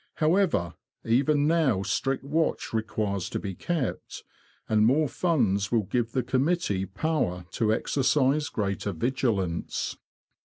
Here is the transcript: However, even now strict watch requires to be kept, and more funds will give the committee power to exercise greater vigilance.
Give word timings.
However, 0.15 0.73
even 1.05 1.45
now 1.45 1.83
strict 1.83 2.23
watch 2.23 2.73
requires 2.73 3.29
to 3.29 3.37
be 3.39 3.53
kept, 3.53 4.23
and 4.67 4.83
more 4.83 5.07
funds 5.07 5.71
will 5.71 5.83
give 5.83 6.13
the 6.13 6.23
committee 6.23 6.87
power 6.87 7.45
to 7.51 7.71
exercise 7.71 8.49
greater 8.49 8.93
vigilance. 8.93 9.95